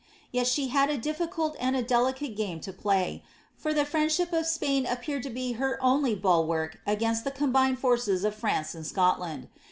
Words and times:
Yet 0.31 0.47
she 0.47 0.69
had 0.69 0.89
a 0.89 0.97
difficult 0.97 1.55
and 1.59 1.75
a 1.75 1.83
delicate 1.83 2.35
game 2.35 2.59
to 2.61 2.73
play, 2.73 3.21
for 3.55 3.71
the 3.71 3.85
friendship 3.85 4.33
of 4.33 4.47
Spain 4.47 4.87
appeared 4.87 5.21
to 5.21 5.29
be 5.29 5.51
her 5.51 5.77
only 5.79 6.15
bulwark 6.15 6.79
against 6.87 7.23
the 7.23 7.29
combined 7.29 7.77
forces 7.77 8.23
of 8.25 8.33
France 8.33 8.73
and 8.73 8.83
Scot 8.87 9.19
land. 9.19 9.47